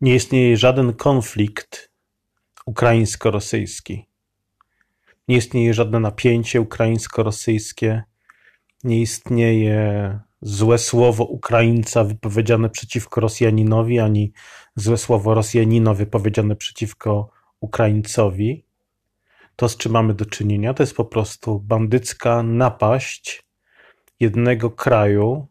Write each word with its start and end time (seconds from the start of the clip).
Nie 0.00 0.14
istnieje 0.14 0.56
żaden 0.56 0.92
konflikt 0.92 1.90
ukraińsko-rosyjski. 2.66 4.06
Nie 5.28 5.36
istnieje 5.36 5.74
żadne 5.74 6.00
napięcie 6.00 6.60
ukraińsko-rosyjskie. 6.60 8.02
Nie 8.84 9.00
istnieje 9.00 10.18
złe 10.42 10.78
słowo 10.78 11.24
Ukraińca 11.24 12.04
wypowiedziane 12.04 12.70
przeciwko 12.70 13.20
Rosjaninowi, 13.20 13.98
ani 13.98 14.32
złe 14.76 14.96
słowo 14.96 15.34
Rosjanino 15.34 15.94
wypowiedziane 15.94 16.56
przeciwko 16.56 17.30
Ukraińcowi. 17.60 18.64
To, 19.56 19.68
z 19.68 19.76
czym 19.76 19.92
mamy 19.92 20.14
do 20.14 20.26
czynienia, 20.26 20.74
to 20.74 20.82
jest 20.82 20.96
po 20.96 21.04
prostu 21.04 21.60
bandycka 21.60 22.42
napaść 22.42 23.46
jednego 24.20 24.70
kraju 24.70 25.46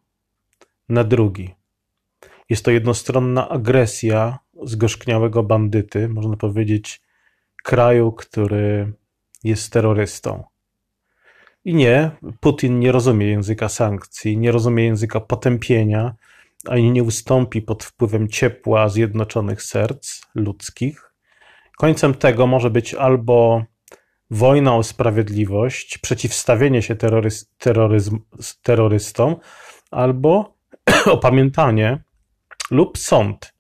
na 0.90 1.04
drugi. 1.04 1.59
Jest 2.50 2.66
to 2.66 2.72
jednostronna 2.72 3.50
agresja 3.50 4.40
zgorzkniałego 4.64 5.44
bandyty, 5.44 6.10
można 6.10 6.38
powiedzieć, 6.38 7.02
kraju, 7.64 8.12
który 8.12 8.94
jest 9.44 9.74
terrorystą. 9.74 10.44
I 11.66 11.74
nie, 11.74 12.12
Putin 12.40 12.80
nie 12.80 12.92
rozumie 12.92 13.28
języka 13.28 13.70
sankcji, 13.70 14.38
nie 14.38 14.52
rozumie 14.52 14.84
języka 14.84 15.20
potępienia, 15.20 16.16
ani 16.68 16.92
nie 16.92 17.04
ustąpi 17.04 17.62
pod 17.62 17.84
wpływem 17.84 18.28
ciepła 18.28 18.90
zjednoczonych 18.90 19.64
serc 19.64 20.22
ludzkich. 20.36 21.14
Końcem 21.78 22.14
tego 22.14 22.48
może 22.48 22.70
być 22.70 22.94
albo 22.94 23.64
wojna 24.32 24.76
o 24.76 24.84
sprawiedliwość, 24.84 25.98
przeciwstawienie 25.98 26.82
się 26.82 26.96
terroryz 26.96 27.52
terroryzm, 27.58 28.20
terrorystom, 28.64 29.36
albo 29.92 30.54
opamiętanie 31.06 32.04
lub 32.72 32.98
sąd 32.98 33.54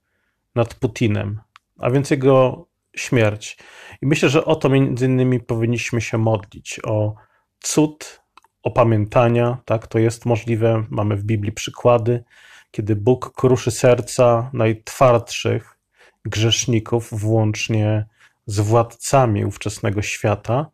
nad 0.56 0.74
Putinem, 0.74 1.42
a 1.80 1.90
więc 1.90 2.10
jego 2.10 2.66
śmierć. 2.96 3.58
I 4.02 4.08
myślę, 4.08 4.30
że 4.30 4.46
o 4.46 4.56
to 4.56 4.70
między 4.70 5.06
innymi 5.06 5.40
powinniśmy 5.40 6.02
się 6.02 6.18
modlić, 6.18 6.80
o 6.86 7.16
cud 7.60 8.22
opamiętania, 8.64 9.58
tak, 9.66 9.88
to 9.88 10.00
jest 10.00 10.26
możliwe, 10.26 10.84
mamy 10.90 11.16
w 11.16 11.24
Biblii 11.24 11.52
przykłady, 11.52 12.24
kiedy 12.72 12.96
Bóg 12.96 13.34
kruszy 13.36 13.72
serca 13.72 14.50
najtwardszych 14.54 15.78
grzeszników, 16.26 17.10
włącznie 17.12 18.06
z 18.46 18.60
władcami 18.60 19.46
ówczesnego 19.46 20.02
świata, 20.02 20.72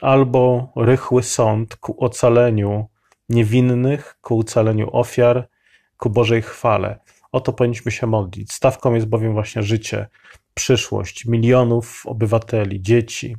albo 0.00 0.72
rychły 0.76 1.22
sąd 1.22 1.76
ku 1.76 2.04
ocaleniu 2.04 2.88
niewinnych, 3.28 4.18
ku 4.20 4.38
ocaleniu 4.38 4.88
ofiar, 4.92 5.48
ku 5.96 6.10
Bożej 6.10 6.42
chwale. 6.42 6.98
O 7.34 7.40
to 7.40 7.52
powinniśmy 7.52 7.92
się 7.92 8.06
modlić. 8.06 8.52
Stawką 8.52 8.94
jest 8.94 9.06
bowiem 9.06 9.32
właśnie 9.32 9.62
życie, 9.62 10.06
przyszłość 10.54 11.26
milionów 11.26 12.02
obywateli, 12.06 12.82
dzieci, 12.82 13.36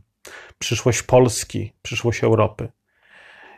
przyszłość 0.59 1.03
Polski, 1.03 1.73
przyszłość 1.81 2.23
Europy. 2.23 2.67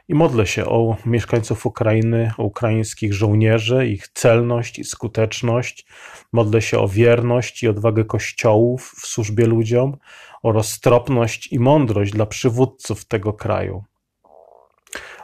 I 0.08 0.16
modlę 0.16 0.48
się 0.48 0.66
o 0.66 0.98
mieszkańców 1.06 1.66
Ukrainy, 1.66 2.32
o 2.38 2.44
ukraińskich 2.44 3.14
żołnierzy, 3.14 3.88
ich 3.88 4.08
celność 4.08 4.80
i 4.80 4.84
skuteczność. 4.84 5.86
Modlę 6.34 6.62
się 6.62 6.80
o 6.80 6.88
wierność 6.88 7.64
i 7.64 7.68
odwagę 7.68 8.06
kościołów 8.06 8.94
w 9.02 9.08
służbie 9.08 9.46
ludziom, 9.46 9.98
o 10.44 10.52
roztropność 10.52 11.54
i 11.54 11.60
mądrość 11.60 12.12
dla 12.12 12.26
przywódców 12.26 13.06
tego 13.06 13.34
kraju. 13.34 13.84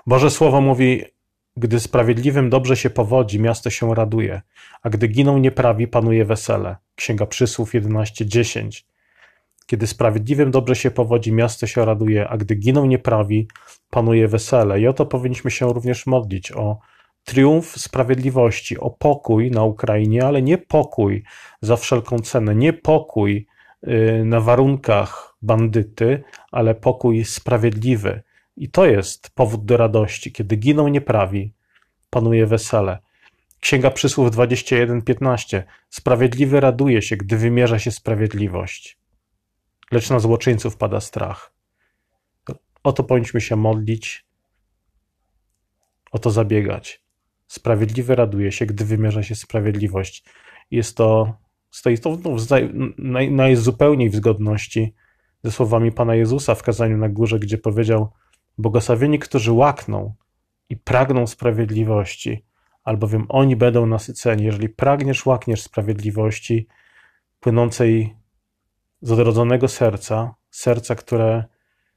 Boże 0.07 0.31
Słowo 0.31 0.61
mówi: 0.61 1.03
Gdy 1.57 1.79
sprawiedliwym 1.79 2.49
dobrze 2.49 2.77
się 2.77 2.89
powodzi, 2.89 3.39
miasto 3.39 3.69
się 3.69 3.95
raduje, 3.95 4.41
a 4.81 4.89
gdy 4.89 5.07
giną 5.07 5.37
nieprawi, 5.37 5.87
panuje 5.87 6.25
wesele. 6.25 6.75
Księga 6.95 7.25
Przysłów 7.25 7.73
11:10. 7.73 8.85
Kiedy 9.65 9.87
sprawiedliwym 9.87 10.51
dobrze 10.51 10.75
się 10.75 10.91
powodzi, 10.91 11.31
miasto 11.33 11.67
się 11.67 11.85
raduje, 11.85 12.29
a 12.29 12.37
gdy 12.37 12.55
giną 12.55 12.85
nieprawi, 12.85 13.47
panuje 13.89 14.27
wesele. 14.27 14.81
I 14.81 14.87
o 14.87 14.93
to 14.93 15.05
powinniśmy 15.05 15.51
się 15.51 15.73
również 15.73 16.05
modlić, 16.05 16.51
o 16.51 16.79
triumf 17.23 17.67
sprawiedliwości, 17.77 18.79
o 18.79 18.89
pokój 18.89 19.51
na 19.51 19.63
Ukrainie, 19.63 20.25
ale 20.25 20.41
nie 20.41 20.57
pokój 20.57 21.23
za 21.61 21.75
wszelką 21.75 22.19
cenę, 22.19 22.55
nie 22.55 22.73
pokój 22.73 23.47
y, 23.87 24.21
na 24.25 24.39
warunkach 24.39 25.35
bandyty, 25.41 26.23
ale 26.51 26.75
pokój 26.75 27.25
sprawiedliwy. 27.25 28.23
I 28.57 28.69
to 28.69 28.85
jest 28.85 29.29
powód 29.29 29.65
do 29.65 29.77
radości. 29.77 30.31
Kiedy 30.31 30.55
giną 30.55 30.87
nieprawi, 30.87 31.53
panuje 32.09 32.45
wesele. 32.45 32.99
Księga 33.59 33.91
Przysłów 33.91 34.31
21:15. 34.31 35.63
Sprawiedliwy 35.89 36.59
raduje 36.59 37.01
się, 37.01 37.17
gdy 37.17 37.37
wymierza 37.37 37.79
się 37.79 37.91
sprawiedliwość 37.91 39.03
lecz 39.93 40.09
na 40.09 40.19
złoczyńców 40.19 40.77
pada 40.77 41.01
strach. 41.01 41.53
O 42.83 42.93
to 42.93 43.03
powinniśmy 43.03 43.41
się 43.41 43.55
modlić, 43.55 44.25
o 46.11 46.19
to 46.19 46.31
zabiegać. 46.31 47.03
Sprawiedliwy 47.47 48.15
raduje 48.15 48.51
się, 48.51 48.65
gdy 48.65 48.85
wymierza 48.85 49.23
się 49.23 49.35
sprawiedliwość. 49.35 50.23
Jest 50.71 50.97
to, 50.97 51.37
stoi 51.71 51.97
to 51.97 52.17
no, 52.23 52.35
naj, 52.97 53.31
najzupełniej 53.31 54.09
w 54.09 54.15
zgodności 54.15 54.93
ze 55.43 55.51
słowami 55.51 55.91
Pana 55.91 56.15
Jezusa 56.15 56.55
w 56.55 56.63
kazaniu 56.63 56.97
na 56.97 57.09
górze, 57.09 57.39
gdzie 57.39 57.57
powiedział: 57.57 58.11
Błogosławieni, 58.57 59.19
którzy 59.19 59.51
łakną 59.51 60.13
i 60.69 60.77
pragną 60.77 61.27
sprawiedliwości, 61.27 62.45
albowiem 62.83 63.25
oni 63.29 63.55
będą 63.55 63.85
nasyceni. 63.85 64.43
Jeżeli 64.43 64.69
pragniesz, 64.69 65.25
łakniesz 65.25 65.61
sprawiedliwości 65.61 66.67
płynącej 67.39 68.15
z 69.01 69.11
odrodzonego 69.11 69.67
serca, 69.67 70.35
serca, 70.51 70.95
które, 70.95 71.43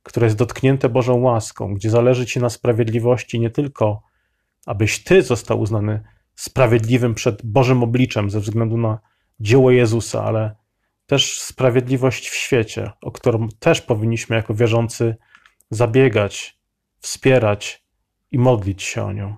które 0.03 0.27
jest 0.27 0.37
dotknięte 0.37 0.89
Bożą 0.89 1.21
łaską, 1.21 1.75
gdzie 1.75 1.91
zależy 1.91 2.27
Ci 2.27 2.41
na 2.41 2.51
sprawiedliwości 2.51 3.41
nie 3.41 3.51
tylko, 3.51 4.03
abyś 4.67 5.05
Ty 5.05 5.23
został 5.23 5.61
uznany 5.61 6.03
sprawiedliwym 6.35 7.15
przed 7.15 7.47
Bożym 7.47 7.83
obliczem 7.83 8.31
ze 8.31 8.41
względu 8.41 8.77
na 8.77 8.99
dzieło 9.41 9.71
Jezusa, 9.71 10.25
ale 10.25 10.57
też 11.07 11.41
sprawiedliwość 11.41 12.29
w 12.29 12.35
świecie, 12.35 12.91
o 13.01 13.13
którą 13.13 13.49
też 13.49 13.81
powinniśmy 13.81 14.37
jako 14.37 14.55
wierzący 14.55 15.17
zabiegać, 15.71 16.59
wspierać 16.99 17.85
i 18.31 18.39
modlić 18.39 18.83
się 18.83 19.05
o 19.05 19.13
nią. 19.13 19.37